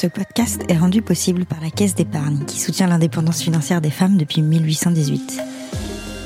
[0.00, 4.16] Ce podcast est rendu possible par la Caisse d'épargne qui soutient l'indépendance financière des femmes
[4.16, 5.42] depuis 1818.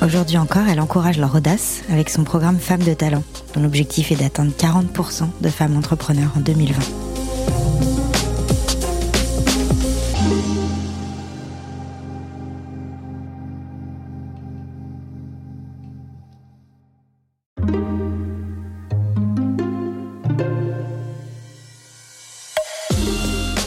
[0.03, 3.23] Aujourd'hui encore, elle encourage leur audace avec son programme Femmes de talent,
[3.55, 7.12] dont l'objectif est d'atteindre 40% de femmes entrepreneurs en 2020.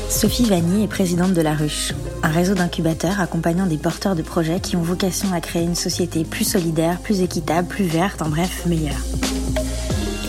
[0.08, 1.92] Sophie Vanier est présidente de La Ruche,
[2.22, 6.24] un réseau d'incubateurs accompagnant des porteurs de projets qui ont vocation à créer une société
[6.24, 8.94] plus solidaire, plus équitable, plus verte, en bref, meilleure.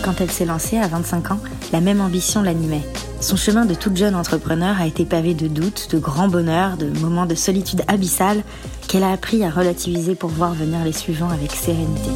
[0.04, 1.40] Quand elle s'est lancée à 25 ans,
[1.72, 2.84] la même ambition l'animait.
[3.20, 6.86] Son chemin de toute jeune entrepreneur a été pavé de doutes, de grands bonheurs, de
[6.98, 8.42] moments de solitude abyssale
[8.88, 12.10] qu'elle a appris à relativiser pour voir venir les suivants avec sérénité.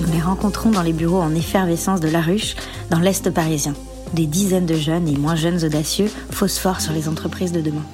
[0.00, 2.56] Nous les rencontrons dans les bureaux en effervescence de La Ruche,
[2.90, 3.74] dans l'Est parisien
[4.16, 7.84] des dizaines de jeunes et moins jeunes audacieux phosphorent sur les entreprises de demain.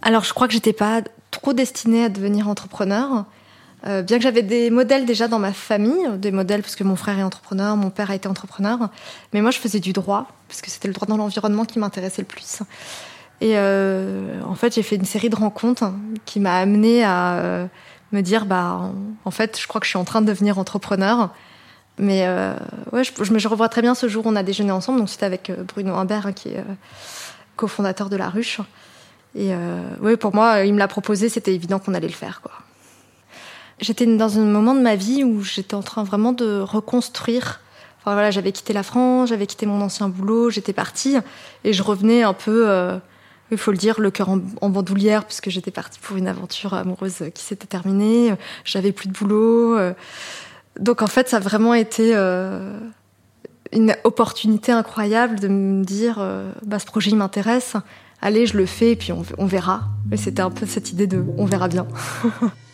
[0.00, 3.26] Alors je crois que j'étais pas trop destinée à devenir entrepreneur.
[3.86, 6.96] Euh, bien que j'avais des modèles déjà dans ma famille, des modèles parce que mon
[6.96, 8.88] frère est entrepreneur, mon père a été entrepreneur,
[9.32, 12.22] mais moi je faisais du droit parce que c'était le droit dans l'environnement qui m'intéressait
[12.22, 12.60] le plus.
[13.40, 15.92] Et euh, en fait, j'ai fait une série de rencontres
[16.24, 17.66] qui m'a amené à euh,
[18.12, 18.90] me dire bah
[19.24, 21.30] en fait je crois que je suis en train de devenir entrepreneur.
[21.98, 22.54] Mais euh,
[22.92, 25.00] ouais je, je, revois très bien ce jour où on a déjeuné ensemble.
[25.00, 26.74] Donc c'était avec euh, Bruno Humbert hein, qui est euh,
[27.56, 28.60] cofondateur de la ruche.
[29.34, 29.52] Et
[30.00, 31.28] oui pour moi il me l'a proposé.
[31.28, 32.52] C'était évident qu'on allait le faire quoi.
[33.78, 37.60] J'étais dans un moment de ma vie où j'étais en train vraiment de reconstruire.
[38.00, 41.18] Enfin voilà j'avais quitté la France j'avais quitté mon ancien boulot j'étais partie.
[41.62, 42.98] Et je revenais un peu
[43.50, 47.24] il faut le dire, le cœur en, bandoulière, puisque j'étais partie pour une aventure amoureuse
[47.34, 48.34] qui s'était terminée.
[48.64, 49.76] J'avais plus de boulot.
[49.76, 49.92] Euh.
[50.78, 52.78] Donc en fait, ça a vraiment été euh,
[53.72, 57.74] une opportunité incroyable de me dire, euh, bah, ce projet m'intéresse.
[58.20, 59.84] Allez, je le fais, et puis on, on verra.
[60.12, 61.86] Et c'était un peu cette idée de, on verra bien.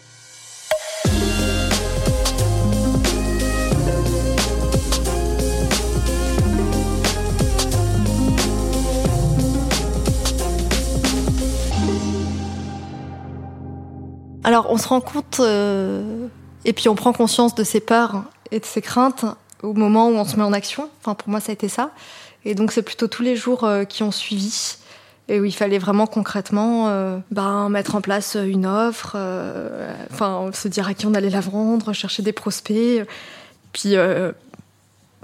[14.44, 16.28] Alors, on se rend compte, euh,
[16.66, 19.25] et puis on prend conscience de ses peurs et de ses craintes
[19.62, 20.91] au moment où on se met en action.
[21.00, 21.91] Enfin, pour moi, ça a été ça.
[22.44, 24.77] Et donc, c'est plutôt tous les jours euh, qui ont suivi
[25.28, 29.16] et où il fallait vraiment concrètement euh, ben, mettre en place une offre,
[30.12, 33.06] enfin se dire à qui on allait la vendre, chercher des prospects.
[33.72, 33.97] Puis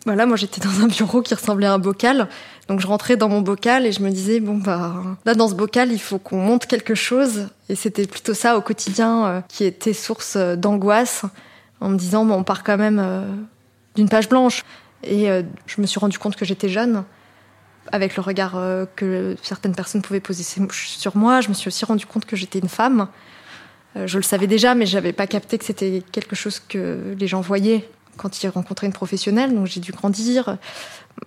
[0.07, 2.29] voilà, moi j'étais dans un bureau qui ressemblait à un bocal.
[2.71, 4.95] Donc je rentrais dans mon bocal et je me disais, bon bah
[5.25, 7.49] là dans ce bocal, il faut qu'on monte quelque chose.
[7.69, 11.25] Et c'était plutôt ça au quotidien euh, qui était source euh, d'angoisse,
[11.81, 13.27] en me disant, bon, on part quand même euh,
[13.97, 14.65] d'une page blanche.
[15.03, 15.27] Et
[15.67, 17.05] je me suis rendu compte que j'étais jeune,
[17.91, 18.53] avec le regard
[18.97, 21.41] que certaines personnes pouvaient poser sur moi.
[21.41, 23.09] Je me suis aussi rendu compte que j'étais une femme.
[23.97, 27.41] je le savais déjà, mais j'avais pas capté que c'était quelque chose que les gens
[27.41, 27.89] voyaient
[28.19, 30.59] quand il rencontrait une professionnelle, donc j'ai dû grandir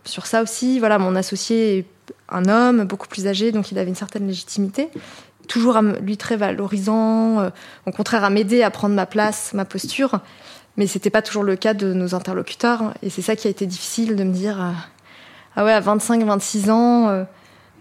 [0.06, 0.80] sur ça aussi.
[0.80, 1.86] Voilà, mon associé est
[2.30, 4.90] un homme beaucoup plus âgé, donc il avait une certaine légitimité.
[5.48, 7.50] Toujours lui très valorisant, euh,
[7.86, 10.20] au contraire à m'aider à prendre ma place, ma posture.
[10.78, 12.94] Mais c'était pas toujours le cas de nos interlocuteurs.
[13.04, 14.72] Et c'est ça qui a été difficile de me dire, euh,
[15.56, 17.24] ah ouais, à 25, 26 ans, euh,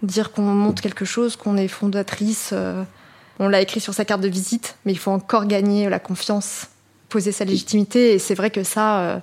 [0.03, 2.53] dire qu'on monte quelque chose, qu'on est fondatrice.
[3.39, 6.67] on l'a écrit sur sa carte de visite, mais il faut encore gagner la confiance
[7.09, 8.13] poser sa légitimité.
[8.13, 9.21] Et c'est vrai que ça,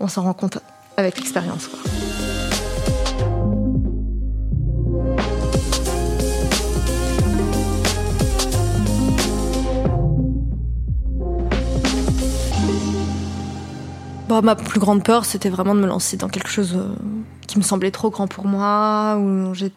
[0.00, 0.58] on s'en rend compte
[0.96, 1.68] avec l'expérience.
[14.28, 16.94] Bon, ma plus grande peur, c'était vraiment de me lancer dans quelque chose euh,
[17.46, 19.16] qui me semblait trop grand pour moi.
[19.16, 19.72] Où j'ai...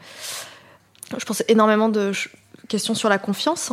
[1.17, 2.11] Je pensais énormément de
[2.67, 3.71] questions sur la confiance.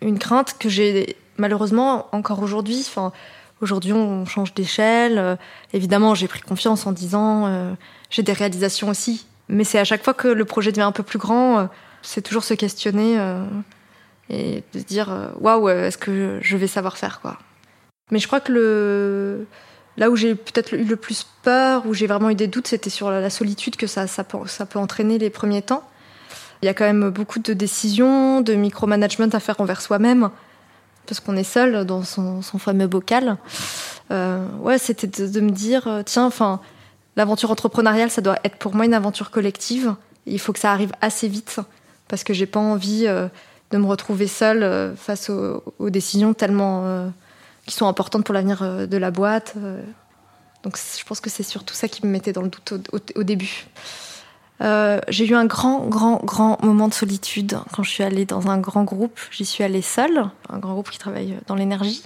[0.00, 3.10] Une crainte que j'ai malheureusement, encore aujourd'hui, enfin,
[3.60, 5.18] aujourd'hui, on change d'échelle.
[5.18, 5.34] Euh,
[5.72, 7.72] évidemment, j'ai pris confiance en disant, euh,
[8.08, 9.26] j'ai des réalisations aussi.
[9.48, 11.68] Mais c'est à chaque fois que le projet devient un peu plus grand,
[12.02, 13.18] c'est toujours se questionner
[14.28, 17.38] et de se dire, waouh, est-ce que je vais savoir faire, quoi.
[18.10, 19.46] Mais je crois que le,
[19.98, 22.88] là où j'ai peut-être eu le plus peur, où j'ai vraiment eu des doutes, c'était
[22.88, 25.82] sur la solitude que ça, peut entraîner les premiers temps.
[26.62, 30.30] Il y a quand même beaucoup de décisions, de micromanagement à faire envers soi-même
[31.06, 33.38] parce qu'on est seul dans son, fameux bocal.
[34.10, 36.60] Euh, ouais, c'était de, me dire, euh, tiens, enfin,
[37.16, 39.94] l'aventure entrepreneuriale, ça doit être pour moi une aventure collective.
[40.26, 41.60] Il faut que ça arrive assez vite
[42.08, 43.26] parce que j'ai pas envie euh,
[43.70, 47.10] de me retrouver seule face aux, décisions tellement
[47.68, 49.54] qui sont importantes pour l'avenir de la boîte.
[50.62, 52.72] Donc je pense que c'est surtout ça qui me mettait dans le doute
[53.14, 53.66] au, début.
[54.60, 58.48] Euh, j'ai eu un grand, grand, grand moment de solitude quand je suis allée dans
[58.48, 59.18] un grand groupe.
[59.30, 62.02] J'y suis allée seule, un grand groupe qui travaille dans l'énergie.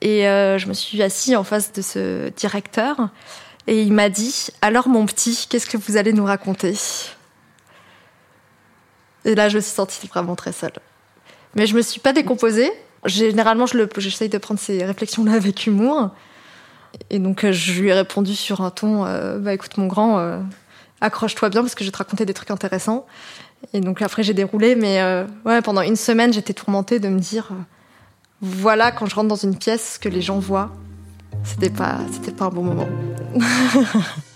[0.00, 3.08] Et euh, je me suis assise en face de ce directeur
[3.66, 6.74] et il m'a dit Alors, mon petit, qu'est-ce que vous allez nous raconter?
[9.24, 10.78] Et là, je me suis sentie vraiment très seule.
[11.56, 12.70] Mais je me suis pas décomposée.
[13.06, 16.10] Généralement, j'essaye de prendre ces réflexions-là avec humour.
[17.10, 20.18] Et donc, euh, je lui ai répondu sur un ton euh, Bah écoute, mon grand,
[20.18, 20.40] euh,
[21.00, 23.06] accroche-toi bien parce que je vais te raconter des trucs intéressants.
[23.72, 24.76] Et donc, après, j'ai déroulé.
[24.76, 25.02] Mais
[25.44, 27.48] ouais, pendant une semaine, j'étais tourmentée de me dire
[28.40, 30.72] Voilà, quand je rentre dans une pièce, ce que les gens voient.
[31.44, 32.88] C'était pas, c'était pas un bon moment.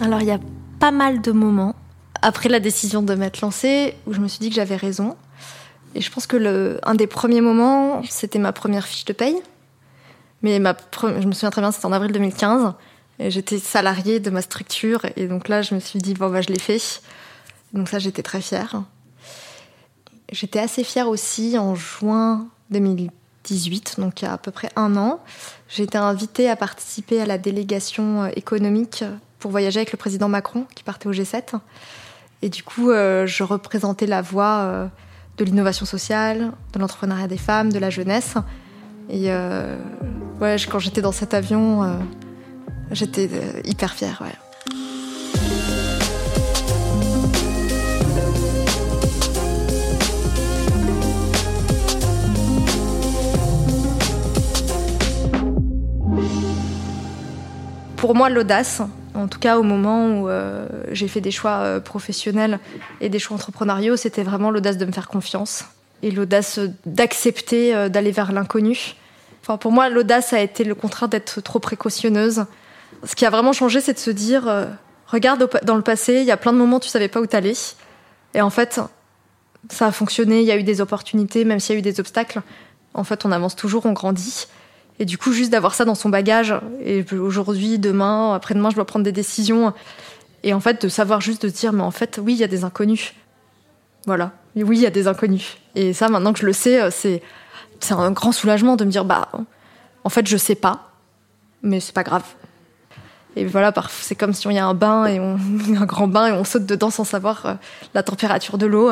[0.00, 0.40] Alors il y a
[0.80, 1.74] pas mal de moments
[2.22, 5.16] après la décision de m'être lancée où je me suis dit que j'avais raison.
[5.94, 9.36] Et je pense que le, un des premiers moments, c'était ma première fiche de paye.
[10.40, 12.72] Mais ma, je me souviens très bien, c'était en avril 2015.
[13.20, 15.02] J'étais salariée de ma structure.
[15.16, 17.02] Et donc là, je me suis dit, bon, bah, je l'ai fait.
[17.72, 18.82] Donc ça, j'étais très fière.
[20.32, 24.96] J'étais assez fière aussi en juin 2018, donc il y a à peu près un
[24.96, 25.20] an.
[25.68, 29.04] J'ai été invitée à participer à la délégation économique
[29.42, 31.58] pour voyager avec le président Macron qui partait au G7.
[32.42, 34.86] Et du coup, euh, je représentais la voix euh,
[35.36, 38.36] de l'innovation sociale, de l'entrepreneuriat des femmes, de la jeunesse.
[39.10, 39.76] Et euh,
[40.40, 41.98] ouais, quand j'étais dans cet avion,
[42.92, 43.28] j'étais
[43.64, 44.22] hyper fière.
[57.96, 58.82] Pour moi, l'audace,
[59.14, 62.58] en tout cas, au moment où euh, j'ai fait des choix euh, professionnels
[63.00, 65.64] et des choix entrepreneuriaux, c'était vraiment l'audace de me faire confiance
[66.02, 68.94] et l'audace d'accepter euh, d'aller vers l'inconnu.
[69.42, 72.46] Enfin, pour moi, l'audace a été le contraire d'être trop précautionneuse.
[73.04, 74.68] Ce qui a vraiment changé, c'est de se dire
[75.08, 77.26] regarde dans le passé, il y a plein de moments où tu savais pas où
[77.26, 77.54] t'allais.
[78.34, 78.80] Et en fait,
[79.68, 81.98] ça a fonctionné, il y a eu des opportunités, même s'il y a eu des
[81.98, 82.40] obstacles.
[82.94, 84.46] En fait, on avance toujours, on grandit.
[84.98, 86.54] Et du coup, juste d'avoir ça dans son bagage,
[86.84, 89.72] et aujourd'hui, demain, après-demain, je dois prendre des décisions.
[90.42, 92.48] Et en fait, de savoir juste de dire, mais en fait, oui, il y a
[92.48, 93.14] des inconnus.
[94.06, 94.32] Voilà.
[94.56, 95.56] Oui, il y a des inconnus.
[95.74, 97.22] Et ça, maintenant que je le sais, euh, c'est,
[97.80, 99.28] c'est un grand soulagement de me dire, bah,
[100.04, 100.92] en fait, je sais pas,
[101.62, 102.24] mais c'est pas grave.
[103.34, 105.38] Et voilà, c'est comme si on y a un bain et on,
[105.80, 107.54] un grand bain et on saute dedans sans savoir euh,
[107.94, 108.90] la température de l'eau.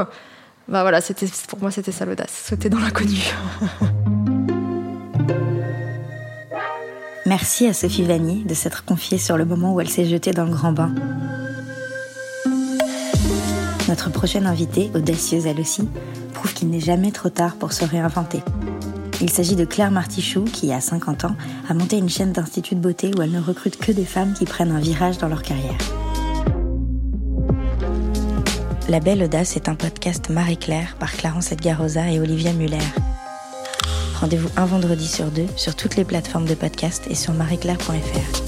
[0.69, 3.19] Bah voilà, c'était, pour moi, c'était ça l'audace, sauter dans l'inconnu.
[7.31, 10.47] Merci à Sophie Vanier de s'être confiée sur le moment où elle s'est jetée dans
[10.47, 10.93] le grand bain.
[13.89, 15.89] Notre prochaine invitée, audacieuse elle aussi,
[16.35, 18.43] prouve qu'il n'est jamais trop tard pour se réinventer.
[19.21, 21.37] Il s'agit de Claire Martichoux qui, à 50 ans,
[21.69, 24.45] a monté une chaîne d'instituts de beauté où elle ne recrute que des femmes qui
[24.45, 25.79] prennent un virage dans leur carrière.
[28.89, 32.79] La Belle Audace est un podcast Marie-Claire par Clarence Edgarosa et Olivia Muller.
[34.21, 38.43] Rendez-vous un vendredi sur deux sur toutes les plateformes de podcast et sur marieclaire.fr.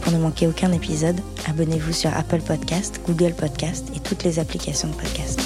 [0.00, 4.88] Pour ne manquer aucun épisode, abonnez-vous sur Apple Podcast, Google Podcast et toutes les applications
[4.88, 5.40] de podcast.